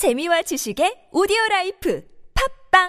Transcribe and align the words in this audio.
재미와 0.00 0.40
지식의 0.40 1.10
오디오 1.12 1.36
라이프 1.50 2.02
팟빵 2.72 2.88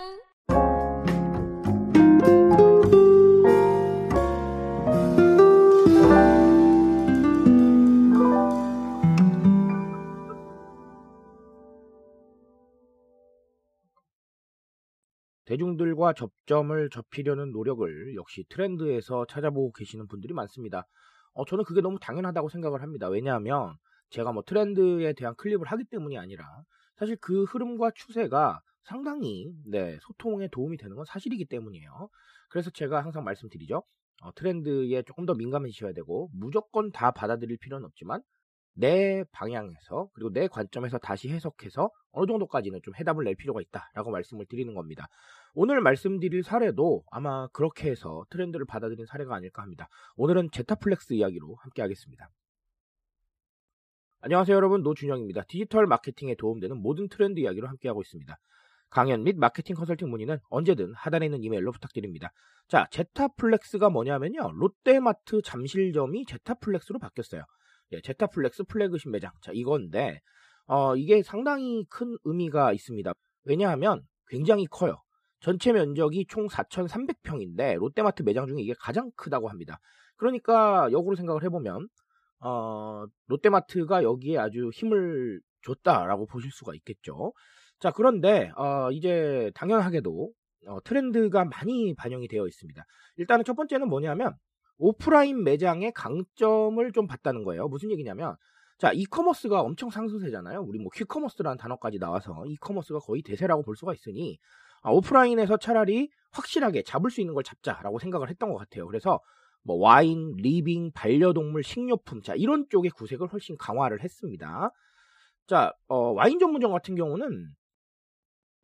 대중들과 15.43 16.13
접점을 16.13 16.89
좁히려는 16.91 17.51
노력을 17.51 18.15
역시 18.15 18.45
트렌드에서 18.47 19.25
찾아보고 19.25 19.73
계시는 19.73 20.07
분들이 20.07 20.33
많습니다. 20.33 20.87
어, 21.33 21.43
저는 21.43 21.65
그게 21.65 21.81
너무 21.81 21.99
당연하다고 21.99 22.47
생각을 22.47 22.81
합니다. 22.81 23.09
왜냐하면 23.09 23.75
제가 24.11 24.31
뭐 24.31 24.43
트렌드에 24.45 25.11
대한 25.11 25.35
클립을 25.35 25.67
하기 25.67 25.83
때문이 25.91 26.17
아니라 26.17 26.45
사실 27.01 27.17
그 27.19 27.45
흐름과 27.45 27.93
추세가 27.95 28.61
상당히 28.83 29.51
네, 29.65 29.97
소통에 30.01 30.47
도움이 30.49 30.77
되는 30.77 30.95
건 30.95 31.03
사실이기 31.05 31.45
때문이에요. 31.45 32.09
그래서 32.47 32.69
제가 32.69 33.03
항상 33.03 33.23
말씀드리죠. 33.23 33.81
어, 34.21 34.33
트렌드에 34.35 35.01
조금 35.01 35.25
더 35.25 35.33
민감해지셔야 35.33 35.93
되고 35.93 36.29
무조건 36.31 36.91
다 36.91 37.09
받아들일 37.09 37.57
필요는 37.57 37.87
없지만 37.87 38.21
내 38.75 39.23
방향에서 39.31 40.09
그리고 40.13 40.31
내 40.31 40.47
관점에서 40.47 40.99
다시 40.99 41.29
해석해서 41.29 41.89
어느 42.11 42.27
정도까지는 42.27 42.81
좀 42.83 42.93
해답을 42.95 43.23
낼 43.23 43.35
필요가 43.35 43.61
있다라고 43.61 44.11
말씀을 44.11 44.45
드리는 44.45 44.71
겁니다. 44.75 45.07
오늘 45.55 45.81
말씀드릴 45.81 46.43
사례도 46.43 47.03
아마 47.09 47.47
그렇게 47.47 47.89
해서 47.89 48.25
트렌드를 48.29 48.67
받아들인 48.67 49.07
사례가 49.07 49.33
아닐까 49.33 49.63
합니다. 49.63 49.87
오늘은 50.17 50.49
제타플렉스 50.51 51.13
이야기로 51.13 51.55
함께 51.61 51.81
하겠습니다. 51.81 52.29
안녕하세요 54.23 54.55
여러분 54.55 54.83
노준영입니다. 54.83 55.45
디지털 55.47 55.87
마케팅에 55.87 56.35
도움되는 56.35 56.77
모든 56.77 57.09
트렌드 57.09 57.39
이야기로 57.39 57.67
함께하고 57.67 58.03
있습니다. 58.03 58.37
강연 58.91 59.23
및 59.23 59.35
마케팅 59.35 59.75
컨설팅 59.75 60.11
문의는 60.11 60.37
언제든 60.51 60.93
하단에 60.93 61.25
있는 61.25 61.43
이메일로 61.43 61.71
부탁드립니다. 61.71 62.31
자, 62.67 62.85
제타플렉스가 62.91 63.89
뭐냐면요. 63.89 64.51
롯데마트 64.53 65.41
잠실점이 65.41 66.25
제타플렉스로 66.27 66.99
바뀌었어요. 66.99 67.41
예, 67.93 68.01
제타플렉스 68.01 68.65
플래그십 68.65 69.09
매장. 69.09 69.31
자, 69.41 69.51
이건데, 69.55 70.19
어, 70.67 70.95
이게 70.95 71.23
상당히 71.23 71.83
큰 71.89 72.15
의미가 72.23 72.73
있습니다. 72.73 73.11
왜냐하면 73.45 74.03
굉장히 74.27 74.67
커요. 74.67 75.01
전체 75.39 75.73
면적이 75.73 76.27
총 76.29 76.45
4,300평인데, 76.47 77.77
롯데마트 77.77 78.21
매장 78.21 78.45
중에 78.45 78.61
이게 78.61 78.75
가장 78.79 79.09
크다고 79.15 79.49
합니다. 79.49 79.79
그러니까, 80.15 80.91
역으로 80.91 81.15
생각을 81.15 81.43
해보면, 81.43 81.87
어, 82.41 83.05
롯데마트가 83.27 84.03
여기에 84.03 84.37
아주 84.37 84.69
힘을 84.73 85.39
줬다라고 85.63 86.25
보실 86.25 86.51
수가 86.51 86.73
있겠죠. 86.75 87.33
자, 87.79 87.91
그런데, 87.91 88.51
어, 88.57 88.91
이제 88.91 89.51
당연하게도, 89.55 90.31
어, 90.67 90.77
트렌드가 90.83 91.45
많이 91.45 91.95
반영이 91.95 92.27
되어 92.27 92.47
있습니다. 92.47 92.83
일단은 93.17 93.45
첫 93.45 93.55
번째는 93.55 93.87
뭐냐면, 93.87 94.33
오프라인 94.77 95.43
매장의 95.43 95.91
강점을 95.93 96.91
좀 96.91 97.07
봤다는 97.07 97.43
거예요. 97.43 97.67
무슨 97.67 97.91
얘기냐면, 97.91 98.35
자, 98.79 98.91
이커머스가 98.93 99.61
엄청 99.61 99.91
상승세잖아요. 99.91 100.61
우리 100.61 100.79
뭐 100.79 100.89
퀵커머스라는 100.95 101.57
단어까지 101.57 101.99
나와서 101.99 102.43
이커머스가 102.47 102.99
거의 102.99 103.21
대세라고 103.21 103.61
볼 103.61 103.75
수가 103.75 103.93
있으니, 103.93 104.39
아, 104.81 104.89
오프라인에서 104.89 105.57
차라리 105.57 106.09
확실하게 106.31 106.81
잡을 106.83 107.11
수 107.11 107.21
있는 107.21 107.35
걸 107.35 107.43
잡자라고 107.43 107.99
생각을 107.99 108.29
했던 108.29 108.51
것 108.51 108.57
같아요. 108.57 108.87
그래서 108.87 109.19
뭐 109.63 109.77
와인, 109.77 110.33
리빙, 110.37 110.91
반려동물, 110.91 111.63
식료품, 111.63 112.21
자, 112.21 112.33
이런 112.35 112.65
쪽의 112.69 112.91
구색을 112.91 113.27
훨씬 113.27 113.57
강화를 113.57 114.03
했습니다. 114.03 114.71
자, 115.47 115.73
어, 115.87 116.11
와인 116.11 116.39
전문점 116.39 116.71
같은 116.71 116.95
경우는 116.95 117.47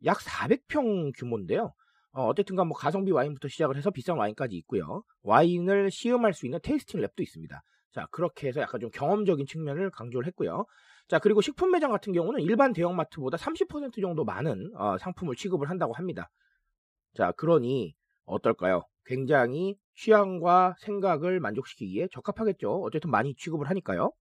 약 0.04 0.18
400평 0.18 1.12
규모인데요. 1.16 1.72
어, 2.12 2.34
쨌든간 2.34 2.66
뭐 2.66 2.76
가성비 2.76 3.12
와인부터 3.12 3.48
시작을 3.48 3.76
해서 3.76 3.90
비싼 3.90 4.16
와인까지 4.16 4.56
있고요. 4.56 5.02
와인을 5.22 5.90
시음할 5.90 6.32
수 6.32 6.46
있는 6.46 6.58
tasting 6.62 7.00
lab도 7.00 7.20
있습니다. 7.20 7.62
자, 7.92 8.06
그렇게 8.10 8.48
해서 8.48 8.60
약간 8.60 8.80
좀 8.80 8.90
경험적인 8.90 9.46
측면을 9.46 9.90
강조를 9.90 10.26
했고요. 10.28 10.64
자, 11.08 11.18
그리고 11.18 11.40
식품 11.40 11.70
매장 11.70 11.90
같은 11.90 12.12
경우는 12.12 12.40
일반 12.40 12.72
대형마트보다 12.72 13.36
30% 13.36 14.00
정도 14.00 14.24
많은 14.24 14.72
어, 14.76 14.98
상품을 14.98 15.36
취급을 15.36 15.70
한다고 15.70 15.94
합니다. 15.94 16.30
자, 17.14 17.32
그러니 17.32 17.94
어떨까요? 18.24 18.84
굉장히 19.08 19.74
취향과 19.94 20.76
생각을 20.80 21.40
만족시키기에 21.40 22.08
적합하겠죠. 22.12 22.82
어쨌든 22.82 23.10
많이 23.10 23.34
취급을 23.34 23.68
하니까요. 23.70 24.12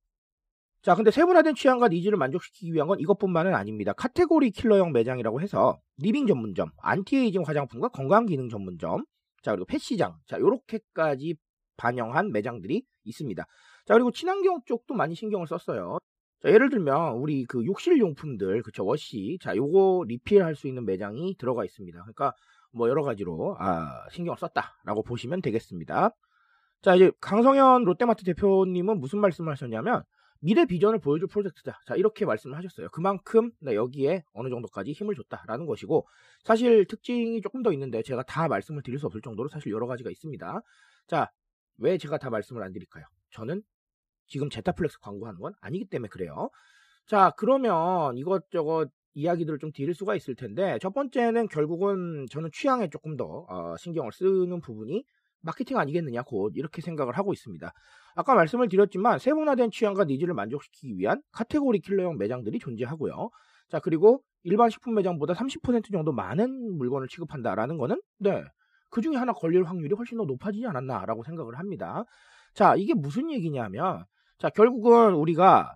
자, 0.81 0.96
근데 0.96 1.12
세분화된 1.12 1.56
취향과 1.56 1.90
니즈를 1.90 2.18
만족시키기 2.18 2.74
위한 2.74 2.88
건 2.88 3.00
이것뿐만은 3.00 3.53
아닙니다. 3.53 3.92
카테고리 3.92 4.52
킬러형 4.52 4.94
매장이라고 4.94 5.42
해서 5.42 5.78
리빙 5.98 6.25
전문점, 6.25 6.70
안티에이징 6.78 7.44
화장품과 7.46 7.90
건강 7.90 8.25
기능 8.25 8.48
전문점, 8.48 9.03
자, 9.42 9.52
그리고 9.52 9.66
펫시장, 9.66 10.16
자, 10.25 10.40
요렇게까지 10.40 11.36
반영한 11.75 12.31
매장들이 12.31 12.84
있습니다. 13.04 13.46
자, 13.86 13.94
그리고 13.94 14.12
친환경 14.12 14.62
쪽도 14.66 14.94
많이 14.94 15.16
신경을 15.16 15.48
썼어요. 15.48 15.98
자, 16.42 16.50
예를 16.50 16.69
들면, 16.69 17.16
우리 17.16 17.44
그 17.44 17.66
욕실 17.66 18.00
용품들, 18.00 18.62
그쵸, 18.62 18.86
wash, 18.85 19.38
자, 19.42 19.56
요거 19.56 20.06
리필할 20.08 20.56
수 20.56 20.68
있는 20.68 20.86
매장이 20.86 21.36
들어가 21.38 21.66
있습니다. 21.66 22.00
그러니까, 22.00 22.34
뭐, 22.72 22.89
여러 22.89 23.03
가지로, 23.03 23.55
아, 23.59 24.07
신경을 24.11 24.38
썼다라고 24.38 25.03
보시면 25.03 25.41
되겠습니다. 25.41 26.11
자, 26.81 26.95
이제, 26.95 27.11
강성현 27.22 27.83
롯데마트 27.85 28.23
대표님은 28.23 29.00
무슨 29.00 29.19
말씀을 29.19 29.51
하셨냐면, 29.51 30.03
미래 30.39 30.66
비전을 30.66 31.00
보여줄 31.00 31.27
프로젝트다. 31.27 31.81
자, 31.85 31.95
이렇게 31.95 32.25
말씀을 32.25 32.57
하셨어요. 32.57 32.89
그만큼 32.91 33.51
네, 33.59 33.73
여기에 33.75 34.23
어느 34.33 34.50
정도까지 34.50 34.91
힘을 34.91 35.16
줬다라는 35.16 35.66
것이고, 35.66 36.07
사실 36.44 36.85
특징이 36.85 37.41
조금 37.41 37.63
더 37.63 37.73
있는데 37.73 38.03
제가 38.03 38.23
다 38.23 38.47
말씀을 38.47 38.83
드릴 38.83 39.00
수 39.00 39.07
없을 39.07 39.22
정도로 39.22 39.50
사실 39.50 39.72
여러 39.72 39.88
가지가 39.88 40.11
있습니다. 40.11 40.61
자, 41.07 41.31
왜 41.77 41.97
제가 41.97 42.17
다 42.17 42.29
말씀을 42.29 42.63
안 42.63 42.72
드릴까요? 42.72 43.06
저는 43.31 43.63
지금 44.27 44.50
제타플렉스 44.50 45.00
광고하는 45.00 45.39
건 45.39 45.53
아니기 45.61 45.85
때문에 45.85 46.09
그래요. 46.09 46.50
자, 47.06 47.31
그러면 47.38 48.17
이것저것 48.17 48.89
이야기들을 49.17 49.57
좀 49.57 49.72
드릴 49.72 49.95
수가 49.95 50.16
있을 50.16 50.35
텐데, 50.35 50.78
첫 50.79 50.94
번째는 50.94 51.47
결국은 51.47 52.28
저는 52.29 52.51
취향에 52.53 52.89
조금 52.89 53.17
더 53.17 53.45
어, 53.50 53.75
신경을 53.78 54.11
쓰는 54.11 54.61
부분이 54.61 55.03
마케팅 55.41 55.79
아니겠느냐, 55.79 56.22
곧 56.22 56.53
이렇게 56.55 56.83
생각을 56.83 57.17
하고 57.17 57.33
있습니다. 57.33 57.72
아까 58.16 58.35
말씀을 58.35 58.69
드렸지만 58.69 59.17
세분화된 59.17 59.72
취향과 59.72 60.06
니즈를 60.06 60.35
만족시키기 60.35 60.97
위한 60.97 61.23
카테고리 61.31 61.79
킬러형 61.79 62.17
매장들이 62.17 62.59
존재하고요. 62.59 63.29
자, 63.69 63.79
그리고 63.79 64.22
일반 64.44 64.69
식품 64.69 64.94
매장보다 64.94 65.33
30% 65.33 65.91
정도 65.91 66.11
많은 66.11 66.77
물건을 66.77 67.07
취급한다라는 67.07 67.77
거는 67.77 68.00
네. 68.19 68.44
그 68.89 69.01
중에 69.01 69.16
하나 69.16 69.33
걸릴 69.33 69.63
확률이 69.63 69.95
훨씬 69.95 70.17
더 70.17 70.25
높아지지 70.25 70.66
않았나라고 70.67 71.23
생각을 71.23 71.57
합니다. 71.57 72.03
자, 72.53 72.75
이게 72.75 72.94
무슨 72.94 73.31
얘기냐면 73.31 74.06
자, 74.38 74.50
결국은 74.50 75.13
우리가 75.16 75.75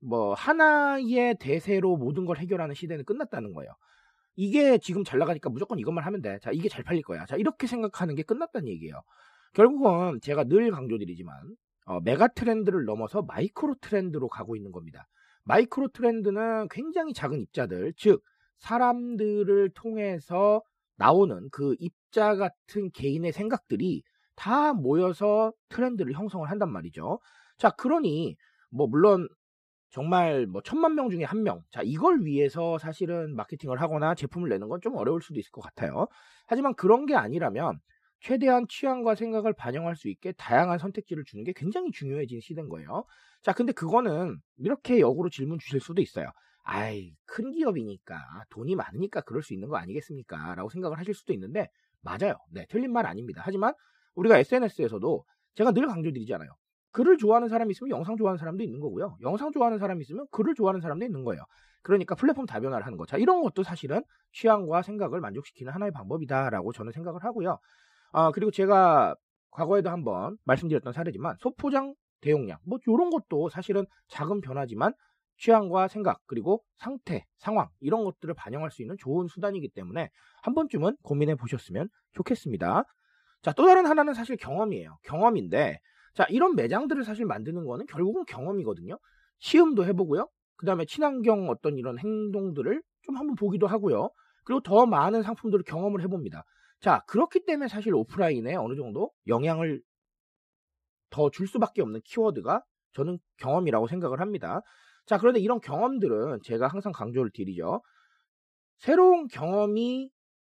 뭐 0.00 0.34
하나의 0.34 1.36
대세로 1.38 1.96
모든 1.96 2.24
걸 2.24 2.38
해결하는 2.38 2.74
시대는 2.74 3.04
끝났다는 3.04 3.52
거예요. 3.52 3.72
이게 4.36 4.78
지금 4.78 5.04
잘 5.04 5.18
나가니까 5.18 5.50
무조건 5.50 5.78
이것만 5.78 6.04
하면 6.04 6.22
돼. 6.22 6.38
자, 6.40 6.50
이게 6.52 6.68
잘 6.68 6.82
팔릴 6.82 7.02
거야. 7.02 7.26
자, 7.26 7.36
이렇게 7.36 7.66
생각하는 7.66 8.14
게 8.14 8.22
끝났다는 8.22 8.68
얘기예요. 8.68 9.02
결국은 9.52 10.20
제가 10.22 10.44
늘 10.44 10.70
강조드리지만 10.70 11.36
어, 11.86 12.00
메가 12.00 12.28
트렌드를 12.28 12.84
넘어서 12.84 13.22
마이크로 13.22 13.74
트렌드로 13.80 14.28
가고 14.28 14.56
있는 14.56 14.72
겁니다. 14.72 15.06
마이크로 15.44 15.88
트렌드는 15.88 16.68
굉장히 16.70 17.12
작은 17.12 17.40
입자들, 17.40 17.92
즉 17.96 18.22
사람들을 18.58 19.70
통해서 19.70 20.62
나오는 20.96 21.48
그 21.50 21.74
입자 21.78 22.36
같은 22.36 22.90
개인의 22.92 23.32
생각들이 23.32 24.02
다 24.36 24.72
모여서 24.72 25.52
트렌드를 25.68 26.12
형성을 26.12 26.48
한단 26.48 26.70
말이죠. 26.70 27.18
자, 27.58 27.70
그러니 27.70 28.36
뭐 28.70 28.86
물론 28.86 29.28
정말 29.90 30.46
뭐 30.46 30.62
천만 30.62 30.94
명 30.94 31.10
중에 31.10 31.24
한 31.24 31.42
명. 31.42 31.62
자, 31.70 31.82
이걸 31.84 32.24
위해서 32.24 32.78
사실은 32.78 33.34
마케팅을 33.36 33.80
하거나 33.80 34.14
제품을 34.14 34.48
내는 34.48 34.68
건 34.68 34.80
좀 34.80 34.96
어려울 34.96 35.20
수도 35.22 35.38
있을 35.40 35.50
것 35.50 35.60
같아요. 35.62 36.06
하지만 36.46 36.74
그런 36.74 37.06
게 37.06 37.14
아니라면 37.14 37.80
최대한 38.20 38.66
취향과 38.68 39.14
생각을 39.14 39.52
반영할 39.54 39.96
수 39.96 40.08
있게 40.08 40.32
다양한 40.32 40.78
선택지를 40.78 41.24
주는 41.26 41.44
게 41.44 41.52
굉장히 41.54 41.90
중요해진 41.90 42.40
시대인 42.40 42.68
거예요. 42.68 43.04
자, 43.42 43.52
근데 43.52 43.72
그거는 43.72 44.38
이렇게 44.58 45.00
역으로 45.00 45.28
질문 45.30 45.58
주실 45.58 45.80
수도 45.80 46.02
있어요. 46.02 46.26
아이, 46.62 47.14
큰 47.26 47.50
기업이니까, 47.50 48.44
돈이 48.50 48.76
많으니까 48.76 49.22
그럴 49.22 49.42
수 49.42 49.54
있는 49.54 49.68
거 49.68 49.76
아니겠습니까? 49.76 50.54
라고 50.54 50.68
생각을 50.70 50.98
하실 50.98 51.14
수도 51.14 51.32
있는데, 51.32 51.68
맞아요. 52.02 52.34
네, 52.52 52.66
틀린 52.68 52.92
말 52.92 53.06
아닙니다. 53.06 53.42
하지만 53.44 53.72
우리가 54.14 54.38
SNS에서도 54.38 55.24
제가 55.54 55.72
늘 55.72 55.86
강조드리잖아요. 55.86 56.50
글을 56.92 57.18
좋아하는 57.18 57.48
사람이 57.48 57.70
있으면 57.72 57.90
영상 57.90 58.16
좋아하는 58.16 58.38
사람도 58.38 58.62
있는 58.62 58.80
거고요. 58.80 59.16
영상 59.22 59.52
좋아하는 59.52 59.78
사람이 59.78 60.02
있으면 60.02 60.26
글을 60.30 60.54
좋아하는 60.54 60.80
사람도 60.80 61.04
있는 61.04 61.24
거예요. 61.24 61.42
그러니까 61.82 62.14
플랫폼 62.14 62.46
다변화를 62.46 62.84
하는 62.84 62.98
거. 62.98 63.06
자, 63.06 63.16
이런 63.16 63.42
것도 63.42 63.62
사실은 63.62 64.02
취향과 64.32 64.82
생각을 64.82 65.20
만족시키는 65.20 65.72
하나의 65.72 65.92
방법이다라고 65.92 66.72
저는 66.72 66.92
생각을 66.92 67.24
하고요. 67.24 67.58
아, 68.12 68.30
그리고 68.32 68.50
제가 68.50 69.14
과거에도 69.50 69.90
한번 69.90 70.36
말씀드렸던 70.44 70.92
사례지만 70.92 71.36
소포장 71.40 71.94
대용량 72.20 72.58
뭐 72.64 72.78
이런 72.86 73.10
것도 73.10 73.48
사실은 73.48 73.86
작은 74.08 74.40
변화지만 74.40 74.92
취향과 75.38 75.88
생각 75.88 76.20
그리고 76.26 76.62
상태, 76.76 77.24
상황 77.38 77.68
이런 77.80 78.04
것들을 78.04 78.34
반영할 78.34 78.70
수 78.70 78.82
있는 78.82 78.96
좋은 78.98 79.26
수단이기 79.26 79.70
때문에 79.70 80.10
한 80.42 80.54
번쯤은 80.54 80.98
고민해 81.02 81.36
보셨으면 81.36 81.88
좋겠습니다. 82.12 82.84
자, 83.42 83.52
또 83.52 83.66
다른 83.66 83.86
하나는 83.86 84.12
사실 84.12 84.36
경험이에요. 84.36 84.98
경험인데 85.02 85.80
자, 86.14 86.26
이런 86.28 86.54
매장들을 86.56 87.04
사실 87.04 87.24
만드는 87.24 87.64
거는 87.64 87.86
결국은 87.86 88.24
경험이거든요. 88.26 88.98
시음도 89.38 89.84
해보고요. 89.86 90.28
그 90.56 90.66
다음에 90.66 90.84
친환경 90.84 91.48
어떤 91.48 91.78
이런 91.78 91.98
행동들을 91.98 92.82
좀 93.02 93.16
한번 93.16 93.34
보기도 93.36 93.66
하고요. 93.66 94.10
그리고 94.44 94.60
더 94.60 94.86
많은 94.86 95.22
상품들을 95.22 95.64
경험을 95.64 96.02
해봅니다. 96.02 96.44
자, 96.80 97.02
그렇기 97.06 97.44
때문에 97.46 97.68
사실 97.68 97.94
오프라인에 97.94 98.54
어느 98.56 98.74
정도 98.76 99.10
영향을 99.26 99.80
더 101.10 101.30
줄 101.30 101.46
수밖에 101.46 101.82
없는 101.82 102.00
키워드가 102.04 102.62
저는 102.92 103.18
경험이라고 103.38 103.86
생각을 103.88 104.20
합니다. 104.20 104.60
자, 105.06 105.18
그런데 105.18 105.40
이런 105.40 105.60
경험들은 105.60 106.40
제가 106.44 106.68
항상 106.68 106.92
강조를 106.92 107.30
드리죠. 107.32 107.82
새로운 108.78 109.26
경험이 109.28 110.10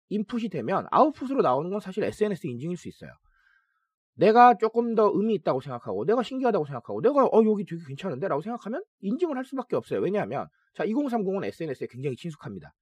인풋이 0.09 0.49
되면 0.49 0.85
아웃풋으로 0.91 1.41
나오는 1.41 1.69
건 1.69 1.79
사실 1.79 2.03
SNS 2.03 2.47
인증일 2.47 2.77
수 2.77 2.87
있어요. 2.89 3.11
내가 4.19 4.53
조금 4.55 4.95
더 4.95 5.09
의미 5.13 5.33
있다고 5.35 5.61
생각하고 5.61 6.05
내가 6.05 6.23
신기하다고 6.23 6.65
생각하고 6.65 7.01
내가 7.01 7.25
어 7.25 7.43
여기 7.45 7.65
되게 7.65 7.81
괜찮은데 7.87 8.27
라고 8.27 8.41
생각하면 8.41 8.83
인증을 8.99 9.37
할 9.37 9.45
수밖에 9.45 9.77
없어요. 9.77 10.01
왜냐하면 10.01 10.47
자 10.75 10.85
2030은 10.85 11.45
SNS에 11.45 11.87
굉장히 11.89 12.17
친숙합니다. 12.17 12.73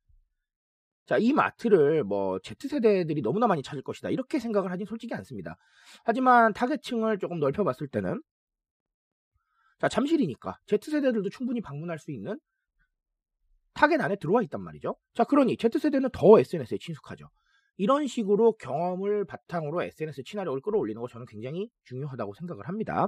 자, 1.06 1.18
이 1.18 1.32
마트를 1.32 2.04
뭐 2.04 2.38
Z세대들이 2.40 3.22
너무나 3.22 3.48
많이 3.48 3.64
찾을 3.64 3.82
것이다. 3.82 4.10
이렇게 4.10 4.40
생각을 4.40 4.72
하진 4.72 4.86
솔직히 4.86 5.14
않습니다. 5.14 5.56
하지만 6.04 6.52
타겟층을 6.54 7.18
조금 7.20 7.40
넓혀봤을 7.40 7.88
때는 7.88 8.22
자, 9.80 9.88
잠실이니까 9.88 10.58
Z세대들도 10.66 11.30
충분히 11.30 11.62
방문할 11.62 11.98
수 11.98 12.12
있는 12.12 12.38
타겟 13.74 14.02
안에 14.02 14.18
들어와 14.18 14.42
있단 14.42 14.60
말이죠. 14.62 14.98
자, 15.14 15.24
그러니 15.24 15.56
Z세대는 15.56 16.10
더 16.12 16.40
SNS에 16.40 16.78
친숙하죠. 16.82 17.30
이런 17.78 18.08
식으로 18.08 18.54
경험을 18.54 19.26
바탕으로 19.26 19.84
SNS 19.84 20.24
친화력을 20.24 20.60
끌어올리는 20.62 21.00
거 21.00 21.08
저는 21.08 21.26
굉장히 21.28 21.70
중요하다고 21.86 22.34
생각을 22.34 22.68
합니다. 22.68 23.08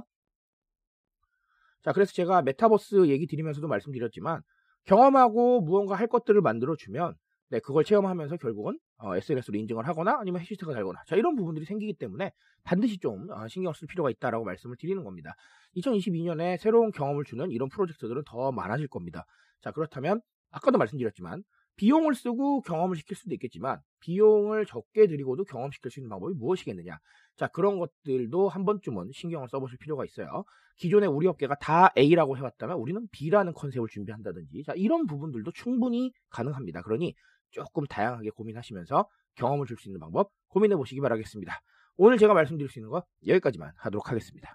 자, 1.82 1.92
그래서 1.92 2.12
제가 2.12 2.42
메타버스 2.42 3.08
얘기 3.08 3.26
드리면서도 3.26 3.66
말씀드렸지만 3.66 4.42
경험하고 4.84 5.60
무언가 5.60 5.94
할 5.94 6.06
것들을 6.06 6.40
만들어주면 6.40 7.14
네, 7.50 7.58
그걸 7.58 7.82
체험하면서 7.82 8.36
결국은 8.36 8.78
어, 8.98 9.16
SNS로 9.16 9.58
인증을 9.58 9.88
하거나 9.88 10.18
아니면 10.20 10.40
해시태그가 10.40 10.72
달거나 10.72 11.00
자 11.06 11.16
이런 11.16 11.34
부분들이 11.34 11.64
생기기 11.64 11.94
때문에 11.94 12.30
반드시 12.62 12.98
좀 12.98 13.28
어, 13.30 13.48
신경 13.48 13.72
쓸 13.72 13.88
필요가 13.88 14.08
있다라고 14.08 14.44
말씀을 14.44 14.76
드리는 14.78 15.02
겁니다. 15.02 15.34
2022년에 15.76 16.58
새로운 16.58 16.92
경험을 16.92 17.24
주는 17.24 17.50
이런 17.50 17.68
프로젝트들은 17.68 18.22
더 18.24 18.52
많아질 18.52 18.86
겁니다. 18.86 19.24
자 19.60 19.72
그렇다면 19.72 20.20
아까도 20.50 20.78
말씀드렸지만 20.78 21.42
비용을 21.80 22.14
쓰고 22.14 22.60
경험을 22.60 22.94
시킬 22.94 23.16
수도 23.16 23.32
있겠지만 23.32 23.80
비용을 24.00 24.66
적게 24.66 25.06
들이고도 25.06 25.44
경험시킬 25.44 25.90
수 25.90 25.98
있는 26.00 26.10
방법이 26.10 26.34
무엇이겠느냐. 26.34 26.98
자 27.36 27.46
그런 27.46 27.78
것들도 27.78 28.50
한 28.50 28.66
번쯤은 28.66 29.12
신경을 29.14 29.48
써보실 29.48 29.78
필요가 29.78 30.04
있어요. 30.04 30.44
기존의 30.76 31.08
우리 31.08 31.26
업계가 31.26 31.54
다 31.54 31.90
A라고 31.96 32.36
해왔다면 32.36 32.76
우리는 32.76 33.08
B라는 33.12 33.54
컨셉을 33.54 33.88
준비한다든지 33.88 34.62
자 34.64 34.74
이런 34.76 35.06
부분들도 35.06 35.52
충분히 35.52 36.12
가능합니다. 36.28 36.82
그러니 36.82 37.14
조금 37.50 37.86
다양하게 37.86 38.28
고민하시면서 38.28 39.08
경험을 39.36 39.64
줄 39.64 39.78
수 39.78 39.88
있는 39.88 40.00
방법 40.00 40.30
고민해 40.48 40.76
보시기 40.76 41.00
바라겠습니다. 41.00 41.62
오늘 41.96 42.18
제가 42.18 42.34
말씀드릴 42.34 42.68
수 42.68 42.78
있는 42.78 42.90
거 42.90 43.04
여기까지만 43.26 43.72
하도록 43.76 44.06
하겠습니다. 44.06 44.54